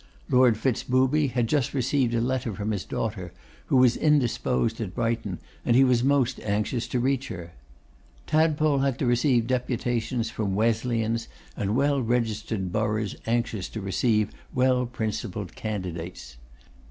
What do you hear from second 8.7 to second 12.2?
had to receive deputations from Wesleyans, and well